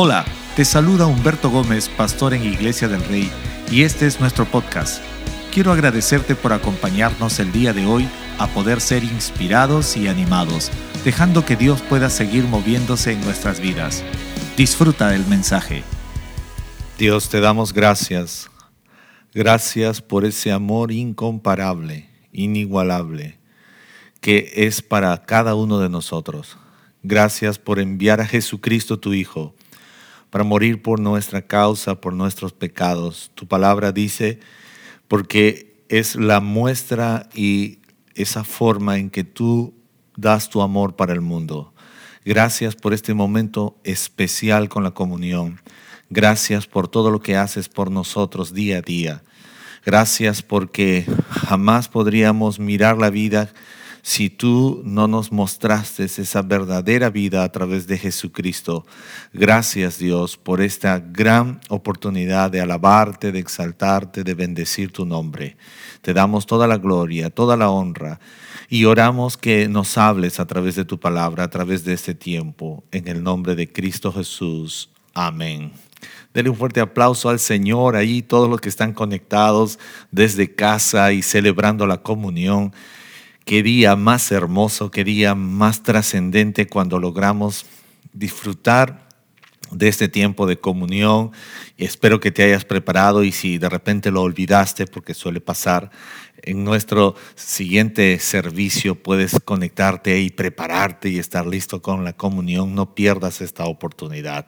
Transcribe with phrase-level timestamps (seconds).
[0.00, 3.28] Hola, te saluda Humberto Gómez, pastor en Iglesia del Rey,
[3.68, 5.02] y este es nuestro podcast.
[5.52, 8.08] Quiero agradecerte por acompañarnos el día de hoy
[8.38, 10.70] a poder ser inspirados y animados,
[11.04, 14.04] dejando que Dios pueda seguir moviéndose en nuestras vidas.
[14.56, 15.82] Disfruta del mensaje.
[16.96, 18.48] Dios, te damos gracias.
[19.34, 23.40] Gracias por ese amor incomparable, inigualable,
[24.20, 26.56] que es para cada uno de nosotros.
[27.02, 29.56] Gracias por enviar a Jesucristo tu Hijo
[30.30, 33.30] para morir por nuestra causa, por nuestros pecados.
[33.34, 34.40] Tu palabra dice,
[35.08, 37.78] porque es la muestra y
[38.14, 39.74] esa forma en que tú
[40.16, 41.72] das tu amor para el mundo.
[42.24, 45.60] Gracias por este momento especial con la comunión.
[46.10, 49.22] Gracias por todo lo que haces por nosotros día a día.
[49.84, 53.50] Gracias porque jamás podríamos mirar la vida
[54.02, 58.86] si tú no nos mostraste esa verdadera vida a través de Jesucristo.
[59.32, 65.56] Gracias Dios por esta gran oportunidad de alabarte, de exaltarte, de bendecir tu nombre.
[66.02, 68.20] Te damos toda la gloria, toda la honra
[68.68, 72.84] y oramos que nos hables a través de tu palabra, a través de este tiempo.
[72.92, 74.90] En el nombre de Cristo Jesús.
[75.14, 75.72] Amén.
[76.34, 79.78] Dele un fuerte aplauso al Señor ahí, todos los que están conectados
[80.10, 82.72] desde casa y celebrando la comunión.
[83.48, 87.64] Qué día más hermoso, qué día más trascendente cuando logramos
[88.12, 89.08] disfrutar
[89.70, 91.32] de este tiempo de comunión.
[91.78, 95.90] Espero que te hayas preparado y si de repente lo olvidaste, porque suele pasar,
[96.42, 102.74] en nuestro siguiente servicio puedes conectarte y prepararte y estar listo con la comunión.
[102.74, 104.46] No pierdas esta oportunidad.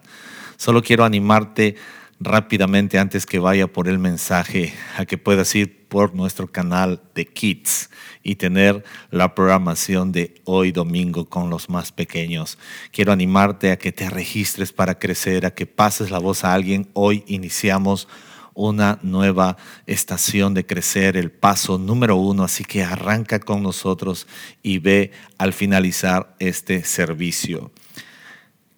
[0.58, 1.76] Solo quiero animarte
[2.20, 7.24] rápidamente antes que vaya por el mensaje a que puedas ir por nuestro canal de
[7.24, 7.88] Kids
[8.22, 12.58] y tener la programación de hoy domingo con los más pequeños.
[12.92, 16.90] Quiero animarte a que te registres para crecer, a que pases la voz a alguien.
[16.92, 18.06] Hoy iniciamos
[18.52, 24.26] una nueva estación de crecer, el paso número uno, así que arranca con nosotros
[24.62, 27.70] y ve al finalizar este servicio.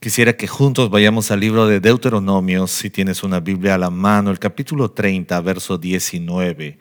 [0.03, 4.33] Quisiera que juntos vayamos al libro de Deuteronomio, si tienes una Biblia a la mano,
[4.33, 6.77] el capítulo 30, verso 19.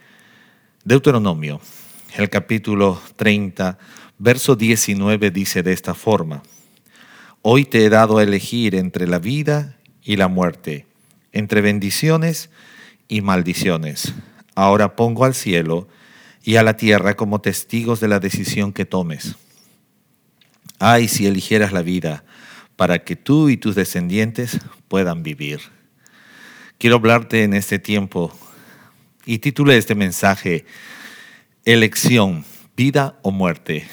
[0.83, 1.61] Deuteronomio,
[2.15, 3.77] el capítulo 30,
[4.17, 6.41] verso 19 dice de esta forma,
[7.43, 10.87] Hoy te he dado a elegir entre la vida y la muerte,
[11.31, 12.49] entre bendiciones
[13.07, 14.15] y maldiciones.
[14.55, 15.87] Ahora pongo al cielo
[16.41, 19.35] y a la tierra como testigos de la decisión que tomes.
[20.79, 22.23] Ay, si eligieras la vida,
[22.81, 25.59] para que tú y tus descendientes puedan vivir.
[26.79, 28.35] Quiero hablarte en este tiempo
[29.23, 30.65] y titulé este mensaje
[31.63, 32.43] Elección,
[32.75, 33.85] vida o muerte.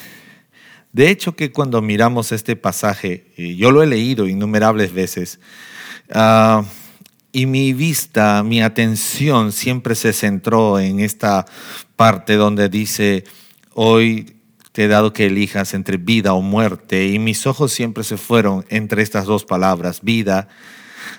[0.90, 5.38] De hecho que cuando miramos este pasaje, yo lo he leído innumerables veces,
[6.10, 6.64] ah,
[7.30, 11.44] y mi vista, mi atención siempre se centró en esta
[11.94, 13.24] parte donde dice,
[13.74, 14.37] hoy
[14.78, 18.64] te he dado que elijas entre vida o muerte, y mis ojos siempre se fueron
[18.68, 20.46] entre estas dos palabras, vida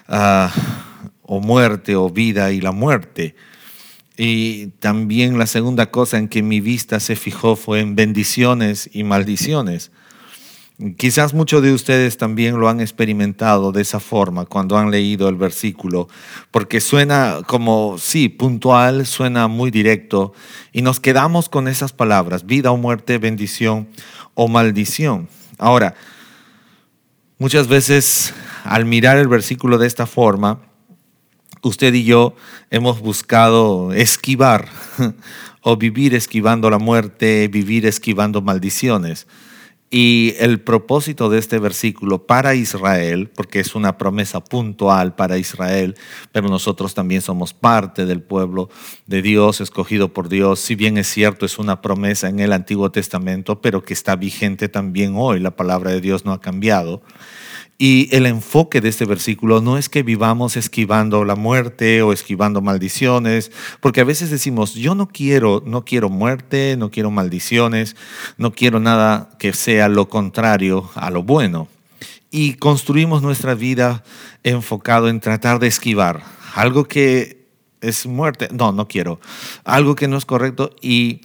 [0.07, 0.49] ah,
[1.23, 3.35] o muerte, o vida y la muerte.
[4.15, 9.03] Y también la segunda cosa en que mi vista se fijó fue en bendiciones y
[9.03, 9.91] maldiciones.
[10.95, 15.35] Quizás muchos de ustedes también lo han experimentado de esa forma cuando han leído el
[15.35, 16.07] versículo,
[16.51, 20.31] porque suena como, sí, puntual, suena muy directo,
[20.71, 23.89] y nos quedamos con esas palabras, vida o muerte, bendición
[24.35, 25.27] o maldición.
[25.57, 25.95] Ahora,
[27.39, 30.61] muchas veces al mirar el versículo de esta forma,
[31.61, 32.35] usted y yo
[32.69, 34.69] hemos buscado esquivar
[35.61, 39.27] o vivir esquivando la muerte, vivir esquivando maldiciones.
[39.91, 45.95] Y el propósito de este versículo para Israel, porque es una promesa puntual para Israel,
[46.31, 48.69] pero nosotros también somos parte del pueblo
[49.07, 52.91] de Dios, escogido por Dios, si bien es cierto, es una promesa en el Antiguo
[52.91, 57.01] Testamento, pero que está vigente también hoy, la palabra de Dios no ha cambiado.
[57.81, 62.61] Y el enfoque de este versículo no es que vivamos esquivando la muerte o esquivando
[62.61, 67.95] maldiciones, porque a veces decimos, yo no quiero, no quiero muerte, no quiero maldiciones,
[68.37, 71.69] no quiero nada que sea lo contrario a lo bueno.
[72.31, 74.03] Y construimos nuestra vida
[74.43, 76.21] enfocado en tratar de esquivar
[76.55, 77.47] algo que
[77.79, 79.21] es muerte, no, no quiero,
[79.63, 81.21] algo que no es correcto y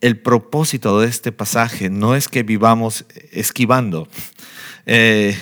[0.00, 4.08] el propósito de este pasaje no es que vivamos esquivando,
[4.86, 5.36] eh,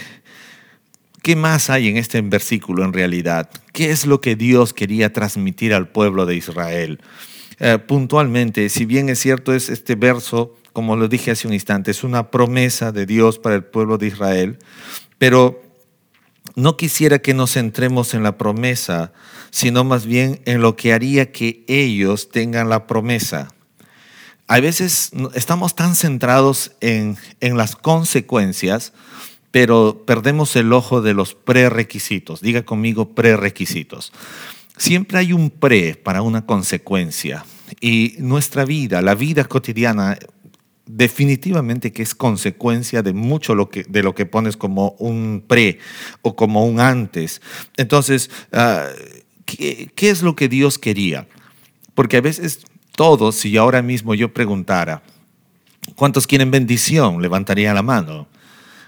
[1.28, 3.50] ¿Qué más hay en este versículo en realidad?
[3.74, 7.00] ¿Qué es lo que Dios quería transmitir al pueblo de Israel?
[7.58, 11.90] Eh, puntualmente, si bien es cierto, es este verso, como lo dije hace un instante,
[11.90, 14.58] es una promesa de Dios para el pueblo de Israel,
[15.18, 15.60] pero
[16.54, 19.12] no quisiera que nos centremos en la promesa,
[19.50, 23.48] sino más bien en lo que haría que ellos tengan la promesa.
[24.48, 28.94] A veces estamos tan centrados en, en las consecuencias,
[29.50, 32.40] pero perdemos el ojo de los prerequisitos.
[32.40, 34.10] Diga conmigo prerequisitos.
[34.78, 37.44] Siempre hay un pre para una consecuencia.
[37.80, 40.18] Y nuestra vida, la vida cotidiana,
[40.86, 45.78] definitivamente que es consecuencia de mucho lo que, de lo que pones como un pre
[46.22, 47.42] o como un antes.
[47.76, 48.86] Entonces, ah,
[49.44, 51.28] ¿qué, ¿qué es lo que Dios quería?
[51.94, 52.60] Porque a veces
[52.98, 55.02] todos, si ahora mismo yo preguntara,
[55.94, 57.22] ¿cuántos quieren bendición?
[57.22, 58.26] Levantaría la mano.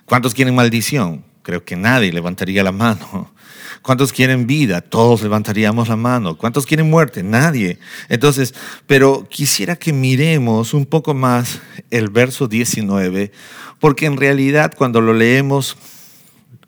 [0.05, 1.23] ¿Cuántos quieren maldición?
[1.43, 3.31] Creo que nadie levantaría la mano.
[3.83, 4.81] ¿Cuántos quieren vida?
[4.81, 6.37] Todos levantaríamos la mano.
[6.37, 7.23] ¿Cuántos quieren muerte?
[7.23, 7.79] Nadie.
[8.09, 8.53] Entonces,
[8.89, 11.61] pero quisiera que miremos un poco más
[11.93, 13.31] el verso 19,
[13.79, 15.77] porque en realidad cuando lo leemos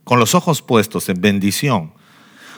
[0.05, 1.93] con los ojos puestos en bendición,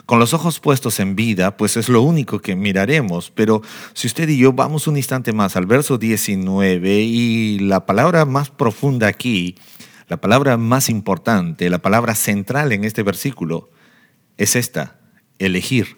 [0.05, 3.31] con los ojos puestos en vida, pues es lo único que miraremos.
[3.31, 3.61] Pero
[3.93, 8.49] si usted y yo vamos un instante más al verso 19 y la palabra más
[8.49, 9.55] profunda aquí,
[10.07, 13.71] la palabra más importante, la palabra central en este versículo,
[14.37, 14.99] es esta,
[15.39, 15.97] elegir.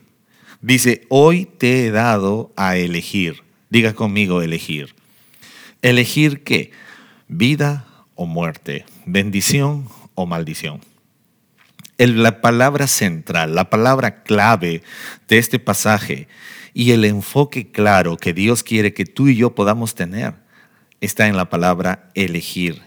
[0.62, 3.44] Dice, hoy te he dado a elegir.
[3.70, 4.96] Diga conmigo elegir.
[5.82, 6.72] ¿Elegir qué?
[7.28, 10.80] Vida o muerte, bendición o maldición.
[11.98, 14.84] La palabra central, la palabra clave
[15.28, 16.28] de este pasaje
[16.74, 20.36] y el enfoque claro que Dios quiere que tú y yo podamos tener
[21.02, 22.82] está en la palabra elegir.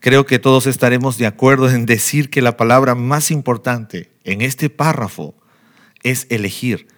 [0.00, 4.70] Creo que todos estaremos de acuerdo en decir que la palabra más importante en este
[4.70, 5.34] párrafo
[6.02, 6.88] es elegir.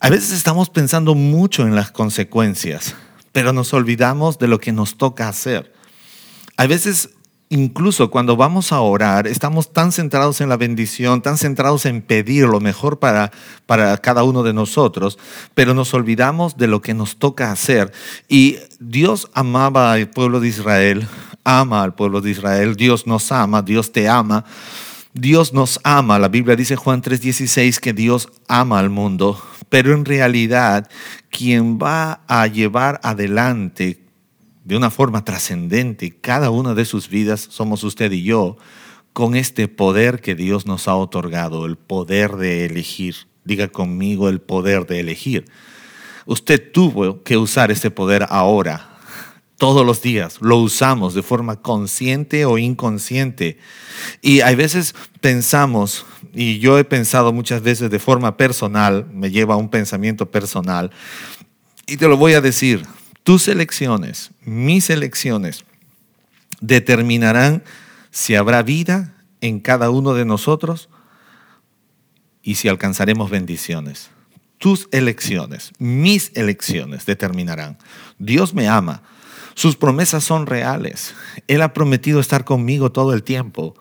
[0.00, 2.94] A veces estamos pensando mucho en las consecuencias,
[3.32, 5.72] pero nos olvidamos de lo que nos toca hacer.
[6.56, 7.10] A veces
[7.50, 12.46] incluso cuando vamos a orar, estamos tan centrados en la bendición, tan centrados en pedir
[12.46, 13.32] lo mejor para,
[13.66, 15.18] para cada uno de nosotros,
[15.54, 17.92] pero nos olvidamos de lo que nos toca hacer.
[18.28, 21.08] Y Dios amaba al pueblo de Israel
[21.48, 24.44] ama al pueblo de Israel, Dios nos ama, Dios te ama.
[25.14, 29.40] Dios nos ama, la Biblia dice Juan 3:16 que Dios ama al mundo,
[29.70, 30.88] pero en realidad
[31.30, 33.98] quien va a llevar adelante
[34.68, 38.58] de una forma trascendente cada una de sus vidas somos usted y yo,
[39.14, 43.16] con este poder que Dios nos ha otorgado, el poder de elegir.
[43.44, 45.46] Diga conmigo el poder de elegir.
[46.26, 48.98] Usted tuvo que usar este poder ahora,
[49.56, 53.56] todos los días, lo usamos de forma consciente o inconsciente.
[54.20, 56.04] Y hay veces pensamos,
[56.34, 60.90] y yo he pensado muchas veces de forma personal, me lleva a un pensamiento personal,
[61.86, 62.82] y te lo voy a decir,
[63.22, 65.64] tus elecciones, mis elecciones,
[66.60, 67.62] determinarán
[68.10, 70.88] si habrá vida en cada uno de nosotros
[72.42, 74.10] y si alcanzaremos bendiciones.
[74.58, 77.78] Tus elecciones, mis elecciones determinarán.
[78.18, 79.02] Dios me ama
[79.58, 81.16] sus promesas son reales.
[81.48, 83.74] Él ha prometido estar conmigo todo el tiempo,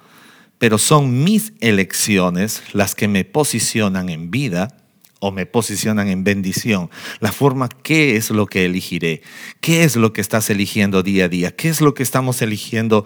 [0.58, 4.76] pero son mis elecciones las que me posicionan en vida
[5.20, 6.90] o me posicionan en bendición.
[7.20, 9.22] La forma, ¿qué es lo que elegiré?
[9.62, 11.56] ¿Qué es lo que estás eligiendo día a día?
[11.56, 13.06] ¿Qué es lo que estamos eligiendo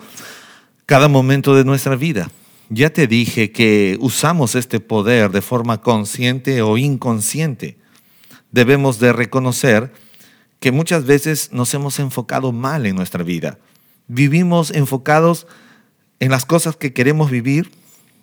[0.86, 2.30] cada momento de nuestra vida?
[2.70, 7.78] Ya te dije que usamos este poder de forma consciente o inconsciente.
[8.52, 9.92] Debemos de reconocer
[10.60, 13.58] que muchas veces nos hemos enfocado mal en nuestra vida.
[14.08, 15.48] Vivimos enfocados
[16.20, 17.72] en las cosas que queremos vivir,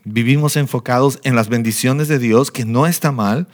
[0.05, 3.49] vivimos enfocados en las bendiciones de Dios, que no está mal,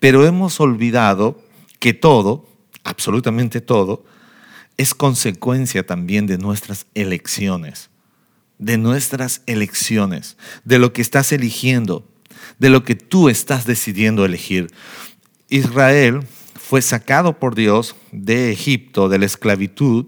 [0.00, 1.40] pero hemos olvidado
[1.78, 2.48] que todo,
[2.82, 4.04] absolutamente todo,
[4.76, 7.90] es consecuencia también de nuestras elecciones,
[8.58, 12.08] de nuestras elecciones, de lo que estás eligiendo,
[12.58, 14.68] de lo que tú estás decidiendo elegir.
[15.48, 16.20] Israel
[16.54, 20.06] fue sacado por Dios de Egipto, de la esclavitud,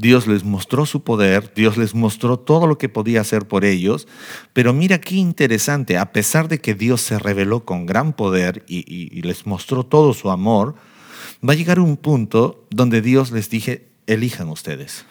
[0.00, 4.08] Dios les mostró su poder, Dios les mostró todo lo que podía hacer por ellos,
[4.54, 9.20] pero mira qué interesante, a pesar de que Dios se reveló con gran poder y,
[9.20, 10.74] les mostró todo su amor,
[11.46, 15.04] va a llegar un punto donde Dios les dije, elijan ustedes.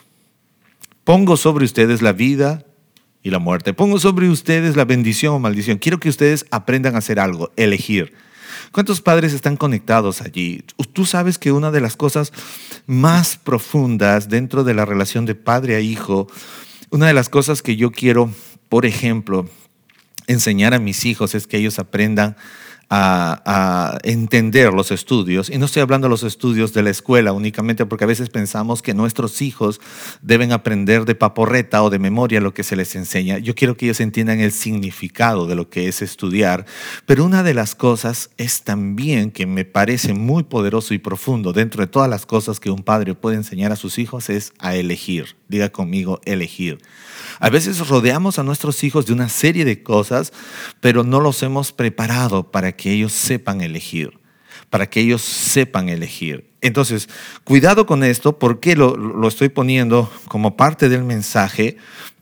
[1.04, 2.66] Pongo sobre ustedes la vida
[3.22, 5.78] y la muerte, pongo sobre ustedes la bendición o maldición.
[5.78, 8.16] Quiero que ustedes aprendan a hacer algo, elegir.
[8.72, 10.64] ¿Cuántos padres están conectados allí?
[10.94, 12.34] Tú sabes que una de las cosas
[12.86, 16.28] más profundas dentro de la relación de padre a hijo,
[16.90, 18.32] una de las cosas que yo quiero,
[18.68, 19.48] por ejemplo,
[20.28, 22.36] enseñar a mis hijos es que ellos aprendan
[22.90, 25.50] a, entender los estudios.
[25.50, 28.82] Y no estoy hablando de los estudios de la escuela únicamente porque a veces pensamos
[28.82, 29.80] que nuestros hijos
[30.22, 33.38] deben aprender de paporreta o de memoria lo que se les enseña.
[33.38, 36.66] Yo quiero que ellos entiendan el significado de lo que es estudiar.
[37.06, 41.82] Pero una de las cosas es también que me parece muy poderoso y profundo dentro
[41.82, 45.36] de todas las cosas que un padre puede enseñar a sus hijos es a elegir.
[45.48, 46.80] Diga conmigo, elegir.
[47.40, 50.34] A veces rodeamos a nuestros hijos de una serie de cosas,
[50.80, 54.18] pero no los hemos preparado para que ellos sepan elegir,
[54.70, 56.50] para que ellos sepan elegir.
[56.62, 57.10] Entonces,
[57.44, 61.76] cuidado con esto, ¿por qué lo, lo estoy poniendo como parte del mensaje?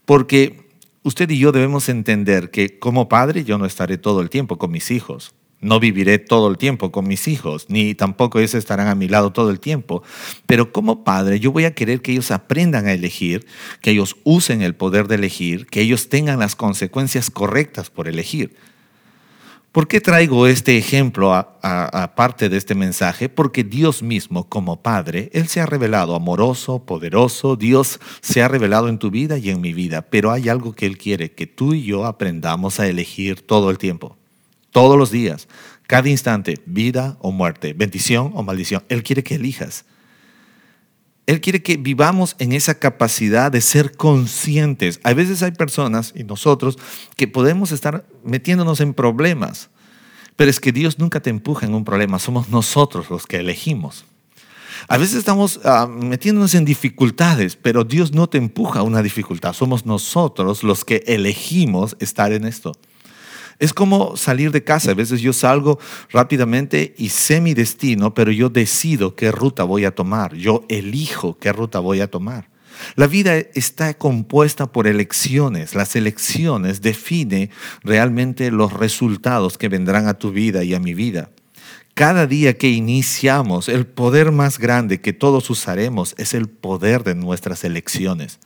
[0.04, 0.68] Porque
[1.04, 4.72] usted y yo debemos entender que como padre yo no estaré todo el tiempo con
[4.72, 5.32] mis hijos.
[5.60, 9.32] No viviré todo el tiempo con mis hijos, ni tampoco ellos estarán a mi lado
[9.32, 10.02] todo el tiempo.
[10.46, 13.46] Pero como padre, yo voy a querer que ellos aprendan a elegir,
[13.80, 18.56] que ellos usen el poder de elegir, que ellos tengan las consecuencias correctas por elegir.
[19.72, 23.28] ¿Por qué traigo este ejemplo aparte de este mensaje?
[23.28, 28.88] Porque Dios mismo, como Padre, Él se ha revelado amoroso, poderoso, Dios se ha revelado
[28.88, 31.74] en tu vida y en mi vida, pero hay algo que Él quiere, que tú
[31.74, 34.16] y yo aprendamos a elegir todo el tiempo
[34.70, 35.48] todos los días,
[35.86, 38.84] cada instante, vida o muerte, bendición o maldición.
[38.88, 39.84] Él quiere que elijas.
[41.28, 44.98] Él quiere que vivamos en esa capacidad de ser conscientes.
[45.02, 46.78] A veces hay personas y nosotros
[47.16, 49.68] que podemos estar metiéndonos en problemas,
[50.36, 54.06] pero es que Dios nunca te empuja en un problema, somos nosotros los que elegimos.
[54.88, 59.52] A veces estamos ah, metiéndonos en dificultades, pero Dios no te empuja a una dificultad,
[59.52, 62.72] somos nosotros los que elegimos estar en esto.
[63.58, 64.92] Es como salir de casa.
[64.92, 65.78] A veces yo salgo
[66.10, 70.34] rápidamente y sé mi destino, pero yo decido qué ruta voy a tomar.
[70.34, 72.48] Yo elijo qué ruta voy a tomar.
[72.94, 75.74] La vida está compuesta por elecciones.
[75.74, 77.50] Las elecciones definen
[77.82, 81.30] realmente los resultados que vendrán a tu vida y a mi vida.
[81.94, 87.16] Cada día que iniciamos, el poder más grande que todos usaremos es el poder de
[87.16, 88.38] nuestras elecciones.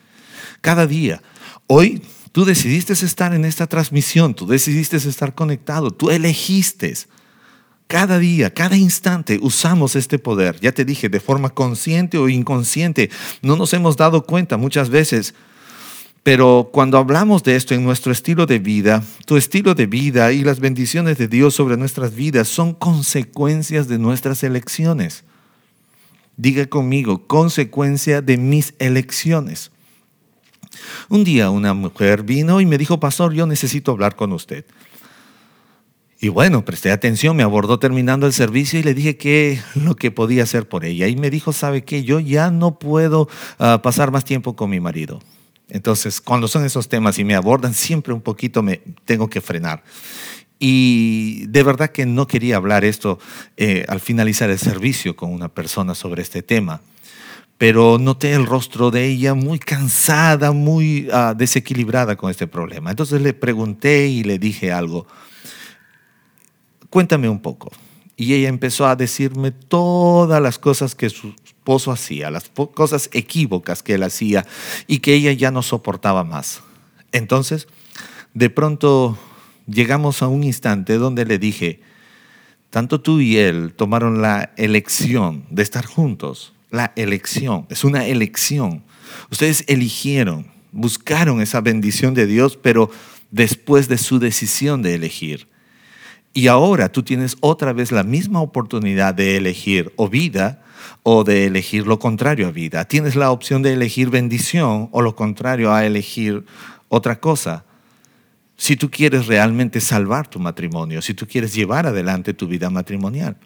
[0.62, 1.22] Cada día.
[1.66, 2.02] Hoy
[2.32, 6.94] Tú decidiste estar en esta transmisión, tú decidiste estar conectado, tú elegiste.
[7.86, 10.58] Cada día, cada instante usamos este poder.
[10.60, 13.10] Ya te dije, de forma consciente o inconsciente,
[13.42, 15.34] no nos hemos dado cuenta muchas veces.
[16.22, 20.42] Pero cuando hablamos de esto en nuestro estilo de vida, tu estilo de vida y
[20.42, 25.24] las bendiciones de Dios sobre nuestras vidas son consecuencias de nuestras elecciones.
[26.38, 29.71] Diga conmigo, consecuencia de mis elecciones.
[31.08, 34.64] Un día una mujer vino y me dijo, pastor, yo necesito hablar con usted.
[36.20, 40.10] Y bueno, presté atención, me abordó terminando el servicio y le dije que lo que
[40.10, 41.08] podía hacer por ella.
[41.08, 42.04] Y me dijo, ¿sabe qué?
[42.04, 45.20] Yo ya no puedo ah, pasar más tiempo con mi marido.
[45.68, 49.82] Entonces, cuando son esos temas y me abordan, siempre un poquito me tengo que frenar.
[50.58, 53.18] Y de verdad que no quería hablar esto
[53.56, 56.82] eh, al finalizar el servicio con una persona sobre este tema
[57.62, 62.90] pero noté el rostro de ella muy cansada, muy ah, desequilibrada con este problema.
[62.90, 65.06] Entonces le pregunté y le dije algo,
[66.90, 67.70] cuéntame un poco.
[68.16, 73.84] Y ella empezó a decirme todas las cosas que su esposo hacía, las cosas equívocas
[73.84, 74.44] que él hacía
[74.88, 76.64] y que ella ya no soportaba más.
[77.12, 77.68] Entonces,
[78.34, 79.16] de pronto
[79.68, 81.80] llegamos a un instante donde le dije,
[82.70, 88.82] tanto tú y él tomaron la elección de estar juntos la elección, es una elección.
[89.30, 92.90] Ustedes eligieron, buscaron esa bendición de Dios, pero
[93.30, 95.46] después de su decisión de elegir.
[96.32, 100.62] Y ahora tú tienes otra vez la misma oportunidad de elegir o vida
[101.02, 102.86] o de elegir lo contrario a vida.
[102.86, 106.44] Tienes la opción de elegir bendición o lo contrario a elegir
[106.88, 107.66] otra cosa.
[108.56, 113.36] Si tú quieres realmente salvar tu matrimonio, si tú quieres llevar adelante tu vida matrimonial.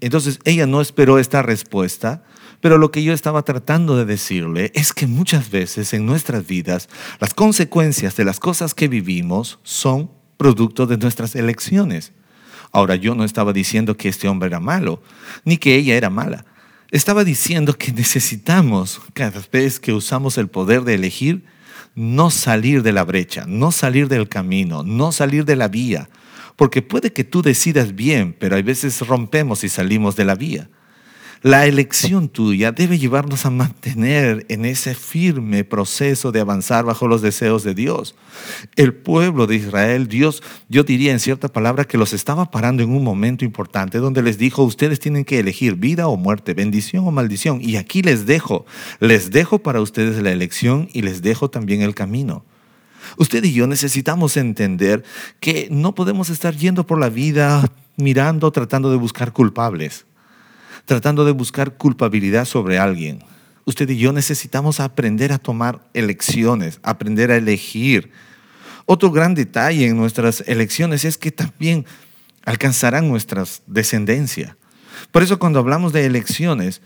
[0.00, 2.24] Entonces ella no esperó esta respuesta,
[2.60, 6.88] pero lo que yo estaba tratando de decirle es que muchas veces en nuestras vidas
[7.20, 12.12] las consecuencias de las cosas que vivimos son producto de nuestras elecciones.
[12.72, 15.02] Ahora yo no estaba diciendo que este hombre era malo,
[15.44, 16.44] ni que ella era mala.
[16.90, 21.44] Estaba diciendo que necesitamos, cada vez que usamos el poder de elegir,
[21.94, 26.08] no salir de la brecha, no salir del camino, no salir de la vía,
[26.60, 30.68] porque puede que tú decidas bien, pero hay veces rompemos y salimos de la vía.
[31.40, 37.22] La elección tuya debe llevarnos a mantener en ese firme proceso de avanzar bajo los
[37.22, 38.14] deseos de Dios.
[38.76, 42.90] El pueblo de Israel, Dios, yo diría en cierta palabra que los estaba parando en
[42.90, 47.10] un momento importante donde les dijo, ustedes tienen que elegir vida o muerte, bendición o
[47.10, 47.60] maldición.
[47.62, 48.66] Y aquí les dejo,
[48.98, 52.44] les dejo para ustedes la elección y les dejo también el camino.
[53.16, 55.04] Usted y yo necesitamos entender
[55.40, 60.06] que no podemos estar yendo por la vida mirando, tratando de buscar culpables,
[60.84, 63.22] tratando de buscar culpabilidad sobre alguien.
[63.64, 68.10] Usted y yo necesitamos aprender a tomar elecciones, aprender a elegir.
[68.86, 71.86] Otro gran detalle en nuestras elecciones es que también
[72.44, 74.56] alcanzarán nuestra descendencia.
[75.12, 76.80] Por eso cuando hablamos de elecciones,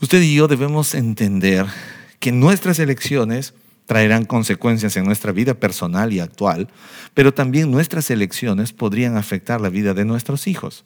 [0.00, 1.66] usted y yo debemos entender
[2.18, 3.54] que nuestras elecciones
[3.86, 6.68] traerán consecuencias en nuestra vida personal y actual,
[7.14, 10.84] pero también nuestras elecciones podrían afectar la vida de nuestros hijos,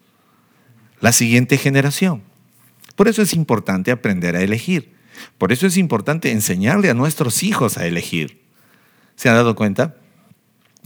[1.01, 2.23] la siguiente generación.
[2.95, 4.95] Por eso es importante aprender a elegir.
[5.39, 8.43] Por eso es importante enseñarle a nuestros hijos a elegir.
[9.17, 9.97] ¿Se han dado cuenta?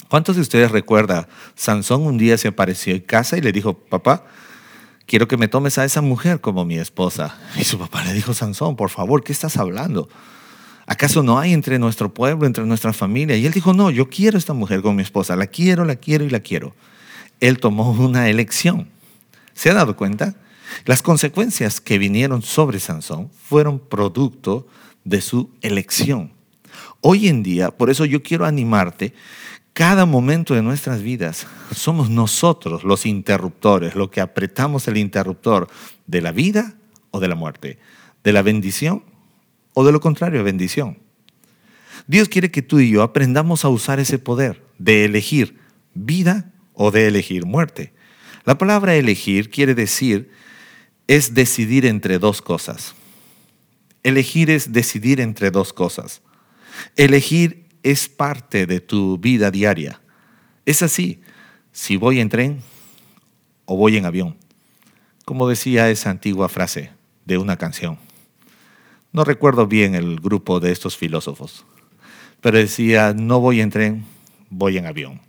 [0.09, 1.27] ¿Cuántos de ustedes recuerdan?
[1.55, 4.25] Sansón un día se apareció en casa y le dijo, papá,
[5.07, 7.37] quiero que me tomes a esa mujer como mi esposa.
[7.57, 10.09] Y su papá le dijo, Sansón, por favor, ¿qué estás hablando?
[10.91, 13.37] ¿Acaso no hay entre nuestro pueblo, entre nuestra familia?
[13.37, 16.25] Y él dijo, no, yo quiero esta mujer como mi esposa, la quiero, la quiero
[16.25, 16.75] y la quiero.
[17.39, 18.89] Él tomó una elección.
[19.55, 20.35] ¿Se ha dado cuenta?
[20.87, 24.67] Las consecuencias que vinieron sobre Sansón fueron producto
[25.05, 26.33] de su elección.
[27.01, 29.15] Hoy en día, por eso yo quiero animarte,
[29.73, 35.69] cada momento de nuestras vidas somos nosotros los interruptores, lo que apretamos el interruptor
[36.09, 36.75] de la vida
[37.13, 37.79] o de la muerte,
[38.25, 39.05] de la bendición
[39.75, 40.99] o de lo contrario, bendición.
[42.07, 45.59] Dios quiere que tú y yo aprendamos a usar ese poder de elegir
[45.95, 47.93] vida o de elegir muerte.
[48.45, 50.31] La palabra elegir quiere decir
[51.07, 52.95] es decidir entre dos cosas.
[54.03, 56.23] Elegir es decidir entre dos cosas.
[56.97, 60.01] Elegir es parte de tu vida diaria.
[60.65, 61.21] Es así,
[61.73, 62.63] si voy en tren
[63.67, 64.37] o voy en avión,
[65.25, 66.91] como decía esa antigua frase
[67.25, 67.99] de una canción.
[69.13, 71.65] No recuerdo bien el grupo de estos filósofos,
[72.41, 74.05] pero decía, no voy en tren,
[74.51, 75.21] voy en avión.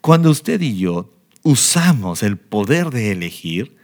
[0.00, 1.10] Cuando usted y yo
[1.42, 3.76] usamos el poder de elegir,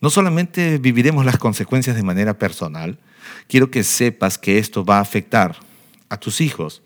[0.00, 2.98] no solamente viviremos las consecuencias de manera personal,
[3.48, 5.56] quiero que sepas que esto va a afectar
[6.08, 6.82] a tus hijos,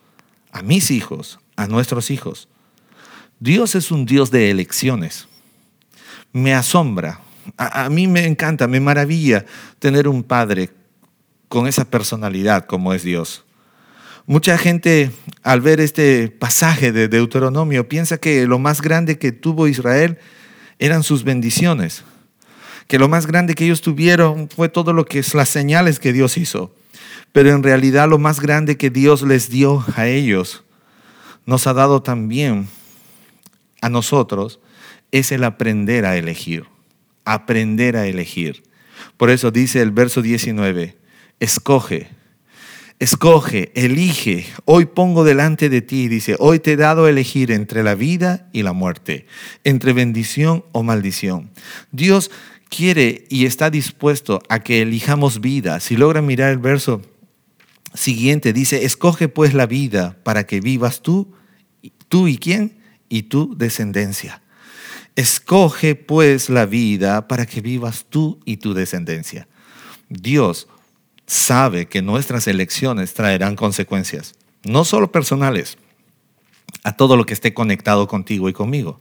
[0.53, 2.49] a mis hijos, a nuestros hijos.
[3.41, 5.29] Dios es un Dios de elecciones.
[6.33, 7.21] Me asombra,
[7.57, 9.45] a, mí me encanta, me maravilla
[9.79, 10.71] tener un padre
[11.53, 13.45] con esa personalidad como es Dios.
[14.25, 15.11] Mucha gente
[15.43, 20.17] al ver este pasaje de Deuteronomio piensa que lo más grande que tuvo Israel
[20.79, 22.05] eran sus bendiciones,
[22.89, 26.15] que lo más grande que ellos tuvieron fue todo lo que es las señales que
[26.15, 26.75] Dios hizo.
[27.33, 30.65] Pero en realidad lo más grande que Dios les dio a ellos
[31.45, 32.67] nos ha dado también
[33.83, 34.59] a nosotros
[35.11, 36.65] es el aprender a elegir,
[37.27, 38.63] aprender a elegir.
[39.19, 41.02] Por eso dice el verso 19,
[41.41, 42.09] escoge,
[42.99, 44.47] escoge, elige.
[44.65, 48.49] Hoy pongo delante de ti, dice, hoy te he dado a elegir entre la vida
[48.53, 49.27] y la muerte,
[49.65, 51.51] entre bendición o maldición.
[51.91, 52.31] Dios
[52.69, 55.81] quiere y está dispuesto a que elijamos vida.
[55.81, 57.03] Si logra mirar el verso
[57.93, 61.33] siguiente, dice, escoge pues la vida para que vivas tú,
[62.09, 64.43] tú y quién, y tu descendencia.
[65.17, 69.49] Escoge pues la vida para que vivas tú y tu descendencia.
[70.09, 70.69] Dios
[71.33, 75.79] sabe que nuestras elecciones traerán consecuencias, no solo personales,
[76.85, 79.01] a todo lo que esté conectado contigo y conmigo,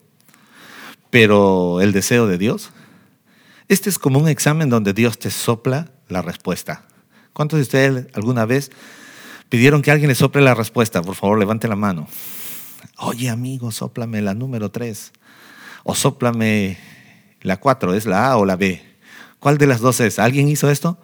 [1.10, 2.72] pero el deseo de Dios.
[3.68, 6.86] Este es como un examen donde Dios te sopla la respuesta.
[7.34, 8.72] ¿Cuántos de ustedes alguna vez
[9.50, 11.02] pidieron que alguien le sople la respuesta?
[11.02, 12.08] Por favor, levante la mano.
[12.98, 15.12] Oye, amigo, soplame la número 3.
[15.84, 16.78] O soplame
[17.42, 18.82] la 4, ¿es la A o la B?
[19.40, 20.20] ¿Cuál de las dos es?
[20.20, 20.98] ¿Alguien hizo esto?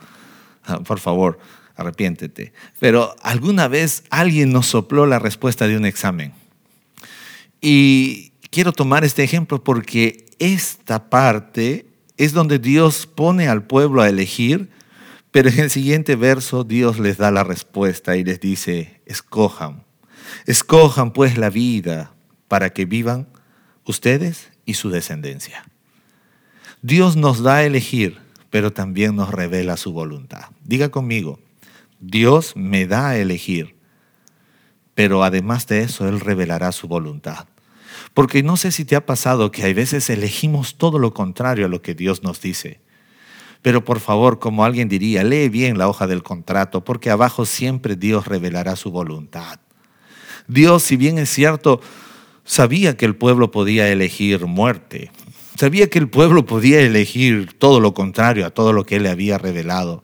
[0.86, 1.40] Por favor,
[1.76, 2.54] arrepiéntete.
[2.80, 6.34] Pero alguna vez alguien nos sopló la respuesta de un examen.
[7.62, 11.86] Y quiero tomar este ejemplo porque esta parte
[12.18, 14.70] es donde Dios pone al pueblo a elegir,
[15.32, 19.84] pero en el siguiente verso Dios les da la respuesta y les dice, escojan,
[20.46, 22.14] escojan pues la vida
[22.48, 23.28] para que vivan
[23.86, 25.66] ustedes y su descendencia.
[26.82, 30.46] Dios nos da a elegir pero también nos revela su voluntad.
[30.64, 31.40] Diga conmigo,
[32.00, 33.76] Dios me da a elegir,
[34.94, 37.48] pero además de eso, Él revelará su voluntad.
[38.14, 41.70] Porque no sé si te ha pasado que hay veces elegimos todo lo contrario a
[41.70, 42.80] lo que Dios nos dice.
[43.62, 47.96] Pero por favor, como alguien diría, lee bien la hoja del contrato, porque abajo siempre
[47.96, 49.60] Dios revelará su voluntad.
[50.48, 51.82] Dios, si bien es cierto,
[52.46, 55.12] sabía que el pueblo podía elegir muerte,
[55.58, 59.10] Sabía que el pueblo podía elegir todo lo contrario a todo lo que él le
[59.10, 60.04] había revelado.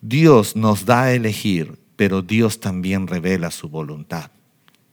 [0.00, 4.30] Dios nos da a elegir, pero Dios también revela su voluntad.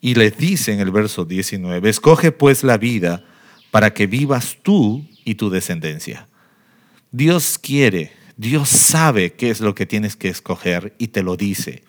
[0.02, 3.24] Y les dice en el verso 19, escoge pues la vida
[3.70, 6.28] para que vivas tú y tu descendencia.
[7.12, 11.84] Dios quiere, Dios sabe qué es lo que tienes que escoger y te lo dice.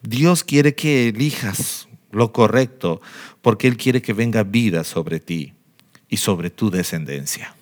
[0.00, 3.02] Dios quiere que elijas lo correcto
[3.42, 5.52] porque Él quiere que venga vida sobre ti
[6.12, 7.54] y sobre tu descendencia.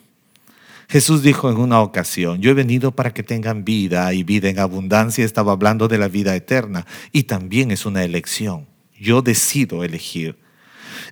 [0.88, 4.58] Jesús dijo en una ocasión, yo he venido para que tengan vida y vida en
[4.58, 5.24] abundancia.
[5.24, 8.66] Estaba hablando de la vida eterna y también es una elección.
[8.98, 10.36] Yo decido elegir.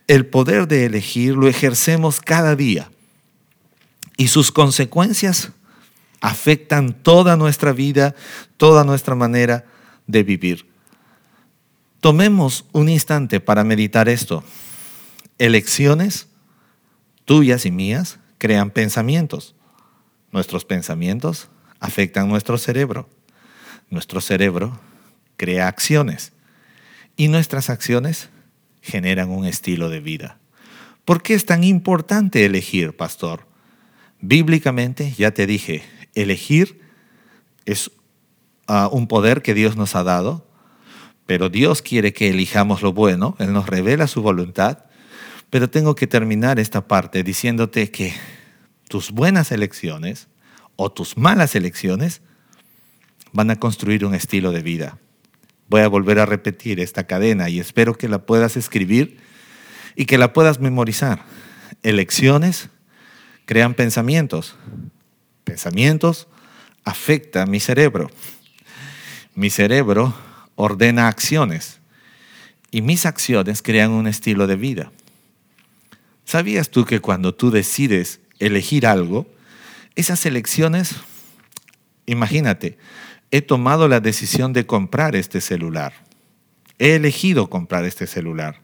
[0.09, 2.91] El poder de elegir lo ejercemos cada día
[4.17, 5.53] y sus consecuencias
[6.21, 8.17] afectan toda nuestra vida,
[8.57, 9.65] toda nuestra manera
[10.09, 10.67] de vivir.
[12.01, 14.43] Tomemos un instante para meditar esto.
[15.39, 16.28] Elecciones
[17.29, 19.55] tuyas y mías crean pensamientos.
[20.33, 23.07] Nuestros pensamientos afectan nuestro cerebro.
[23.91, 24.81] Nuestro cerebro
[25.37, 26.33] crea acciones.
[27.19, 28.31] Y nuestras acciones
[28.81, 30.39] generan un estilo de vida.
[31.05, 33.47] ¿Por qué es tan importante elegir, pastor?
[34.23, 35.83] Bíblicamente, ya te dije,
[36.15, 36.81] elegir
[37.67, 37.91] es
[38.67, 40.49] ah, un poder que Dios nos ha dado,
[41.27, 44.88] pero Dios quiere que elijamos lo bueno, Él nos revela su voluntad,
[45.51, 48.15] pero tengo que terminar esta parte diciéndote que
[48.89, 50.29] tus buenas elecciones
[50.77, 52.21] o tus malas elecciones
[53.33, 54.99] van a construir un estilo de vida.
[55.69, 59.19] Voy a volver a repetir esta cadena y espero que la puedas escribir
[59.97, 61.25] y que la puedas memorizar.
[61.83, 62.71] Elecciones
[63.45, 64.57] crean pensamientos.
[65.45, 66.29] Pensamientos
[66.85, 68.11] afectan mi cerebro.
[69.35, 70.15] Mi cerebro
[70.57, 71.81] ordena acciones
[72.71, 74.93] y mis acciones crean un estilo de vida.
[76.29, 79.27] ¿Sabías tú que cuando tú decides elegir algo,
[79.95, 80.97] esas elecciones,
[82.05, 82.77] imagínate,
[83.31, 85.95] he tomado la decisión de comprar este celular.
[86.79, 88.61] He elegido comprar este celular.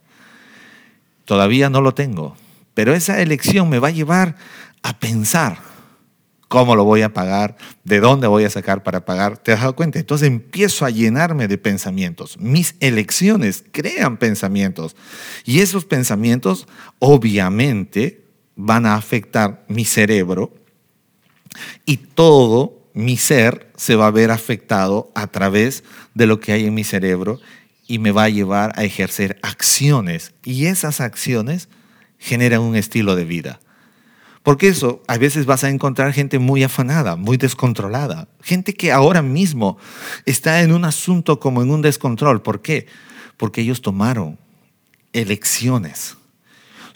[1.25, 2.37] Todavía no lo tengo,
[2.75, 4.37] pero esa elección me va a llevar
[4.83, 5.57] a pensar
[6.55, 9.39] cómo lo voy a pagar, de dónde voy a sacar para pagar.
[9.39, 9.99] ¿Te has dado cuenta?
[9.99, 12.39] Entonces empiezo a llenarme de pensamientos.
[12.39, 14.95] Mis elecciones crean pensamientos
[15.45, 16.69] y esos pensamientos
[17.01, 20.55] obviamente van a afectar mi cerebro
[21.87, 25.83] y todo mi ser se va a ver afectado a través
[26.15, 27.41] de lo que hay en mi cerebro
[27.89, 30.35] y me va a llevar a ejercer acciones.
[30.45, 31.69] Y esas acciones
[32.17, 33.59] generan un estilo de vida.
[34.45, 39.23] Porque eso, a veces vas a encontrar gente muy afanada, muy descontrolada, gente que ahora
[39.23, 39.79] mismo
[40.27, 42.43] está en un asunto como en un descontrol.
[42.43, 42.87] ¿Por qué?
[43.39, 44.39] Porque ellos tomaron
[45.15, 46.19] elecciones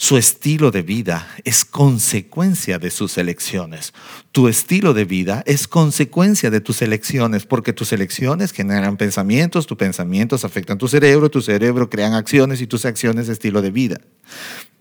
[0.01, 3.93] su estilo de vida es consecuencia de sus elecciones.
[4.31, 9.77] Tu estilo de vida es consecuencia de tus elecciones, porque tus elecciones generan pensamientos, tus
[9.77, 14.01] pensamientos afectan tu cerebro, tu cerebro crean acciones y tus acciones estilo de vida.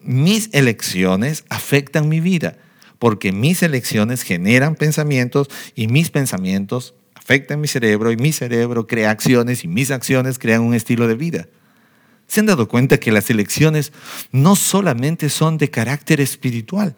[0.01, 2.59] Mis elecciones afectan mi vida,
[2.99, 9.09] porque mis elecciones generan pensamientos y mis pensamientos afectan mi cerebro y mi cerebro crea
[9.09, 11.47] acciones y mis acciones crean un estilo de vida.
[12.27, 13.93] ¿Se han dado cuenta que las elecciones
[14.31, 16.95] no solamente son de carácter espiritual,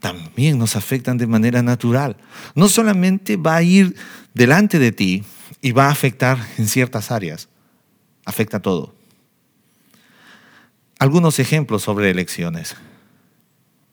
[0.00, 2.16] también nos afectan de manera natural?
[2.54, 3.96] No solamente va a ir
[4.34, 5.24] delante de ti
[5.62, 7.48] y va a afectar en ciertas áreas,
[8.26, 8.94] afecta todo.
[10.98, 12.76] Algunos ejemplos sobre elecciones.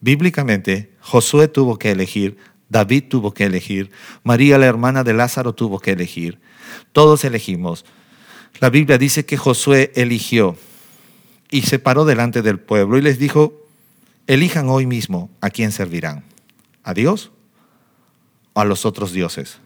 [0.01, 2.37] Bíblicamente, Josué tuvo que elegir,
[2.69, 3.91] David tuvo que elegir,
[4.23, 6.39] María la hermana de Lázaro tuvo que elegir.
[6.91, 7.85] Todos elegimos.
[8.59, 10.57] La Biblia dice que Josué eligió
[11.49, 13.67] y se paró delante del pueblo y les dijo,
[14.27, 16.23] elijan hoy mismo a quién servirán,
[16.83, 17.31] a Dios
[18.53, 19.59] o a los otros dioses.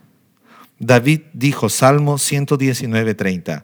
[0.80, 3.63] David dijo, Salmo 119.30,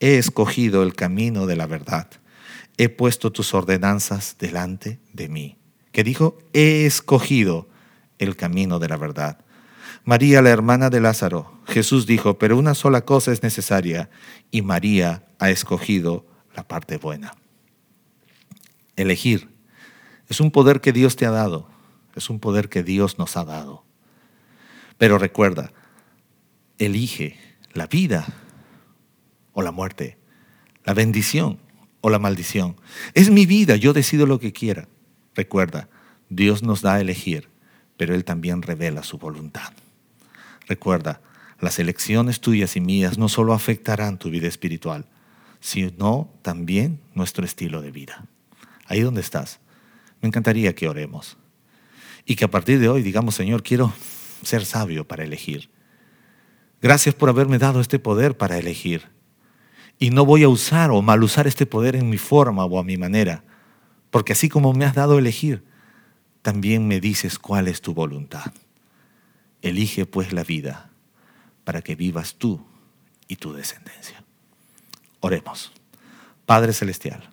[0.00, 2.08] he escogido el camino de la verdad,
[2.76, 5.56] he puesto tus ordenanzas delante de mí.
[5.92, 7.68] Que dijo, he escogido
[8.18, 9.38] el camino de la verdad.
[10.04, 14.10] María, la hermana de Lázaro, Jesús dijo, pero una sola cosa es necesaria
[14.50, 17.36] y María ha escogido la parte buena.
[18.96, 19.48] Elegir
[20.28, 21.68] es un poder que Dios te ha dado,
[22.16, 23.84] es un poder que Dios nos ha dado.
[24.98, 25.72] Pero recuerda,
[26.78, 27.38] elige
[27.72, 28.26] la vida
[29.52, 30.18] o la muerte,
[30.84, 31.58] la bendición
[32.00, 32.76] o la maldición.
[33.14, 34.88] Es mi vida, yo decido lo que quiera.
[35.36, 35.88] Recuerda,
[36.28, 37.48] Dios nos da a elegir,
[37.96, 39.72] pero Él también revela su voluntad.
[40.66, 41.20] Recuerda,
[41.60, 45.06] las elecciones tuyas y mías no solo afectarán tu vida espiritual,
[45.60, 48.26] sino también nuestro estilo de vida.
[48.86, 49.60] Ahí donde estás,
[50.20, 51.36] me encantaría que oremos
[52.24, 53.92] y que a partir de hoy digamos, Señor, quiero
[54.42, 55.70] ser sabio para elegir.
[56.80, 59.10] Gracias por haberme dado este poder para elegir.
[59.98, 62.84] Y no voy a usar o mal usar este poder en mi forma o a
[62.84, 63.44] mi manera,
[64.10, 65.64] porque así como me has dado elegir,
[66.42, 68.52] también me dices cuál es tu voluntad.
[69.62, 70.90] Elige pues la vida
[71.64, 72.64] para que vivas tú
[73.28, 74.22] y tu descendencia.
[75.20, 75.72] Oremos.
[76.44, 77.30] Padre Celestial,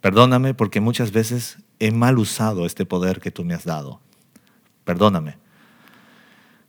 [0.00, 4.00] perdóname porque muchas veces he mal usado este poder que tú me has dado.
[4.84, 5.36] Perdóname.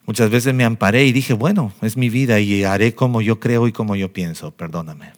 [0.05, 3.67] Muchas veces me amparé y dije, bueno, es mi vida y haré como yo creo
[3.67, 4.51] y como yo pienso.
[4.51, 5.13] Perdóname.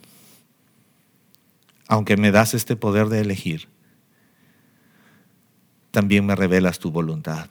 [1.88, 3.68] Aunque me das este poder de elegir,
[5.92, 7.48] también me revelas tu voluntad.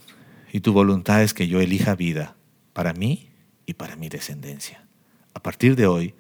[0.54, 2.36] Y tu voluntad es que yo elija vida
[2.74, 3.28] para mí
[3.66, 4.86] y para mi descendencia.
[5.34, 6.14] A partir de hoy,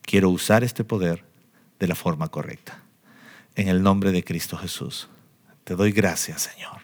[0.00, 1.22] quiero usar este poder
[1.78, 2.82] de la forma correcta.
[3.54, 5.10] En el nombre de Cristo Jesús,
[5.64, 6.80] te doy gracias, Señor.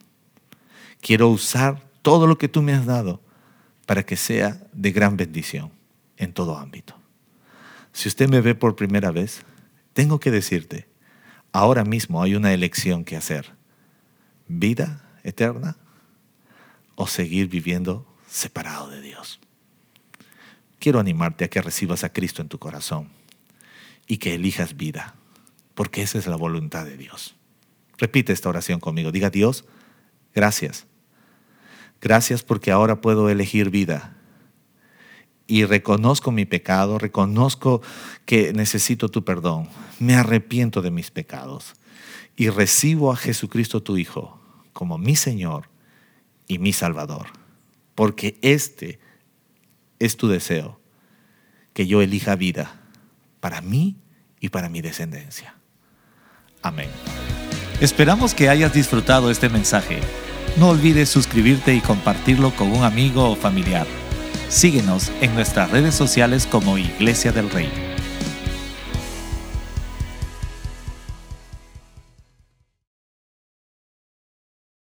[1.01, 3.23] Quiero usar todo lo que tú me has dado
[3.87, 5.73] para que sea de gran bendición
[6.19, 6.95] en todo ámbito.
[7.95, 9.41] Si usted me ve por primera vez,
[9.95, 10.87] tengo que decirte,
[11.51, 13.55] ahora mismo hay una elección que hacer
[14.49, 15.79] vida eterna
[16.95, 19.41] o seguir viviendo separado de Dios.
[20.79, 23.09] Quiero animarte a que recibas a Cristo en tu corazón
[24.07, 25.15] y que elijas vida,
[25.75, 27.37] porque esa es la voluntad de Dios.
[27.99, 29.13] Repite esta oración conmigo.
[29.13, 29.65] Diga, Dios,
[30.35, 30.87] gracias.
[32.01, 34.17] Gracias porque ahora puedo elegir vida.
[35.47, 37.83] Y reconozco mi pecado, reconozco
[38.25, 39.69] que necesito tu perdón.
[39.99, 41.75] Me arrepiento de mis pecados
[42.37, 44.41] y recibo a Jesucristo tu Hijo
[44.73, 45.70] como mi Señor
[46.51, 47.29] y mi Salvador.
[47.95, 48.99] Porque este
[50.01, 50.81] es tu deseo,
[51.73, 52.81] que yo elija vida
[53.39, 53.97] para mí
[54.41, 55.55] y para mi descendencia.
[56.61, 56.91] Amén.
[57.81, 60.01] Esperamos que hayas disfrutado este mensaje.
[60.59, 63.87] No olvides suscribirte y compartirlo con un amigo o familiar.
[64.49, 67.90] Síguenos en nuestras redes sociales como Iglesia del Rey.